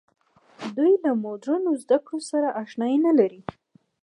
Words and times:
دوی 0.77 0.93
له 1.03 1.11
مډرنو 1.23 1.71
زده 1.83 1.97
کړو 2.05 2.19
سره 2.31 2.55
اشنايي 2.63 2.97
نه 3.05 3.11
لري. 3.19 3.41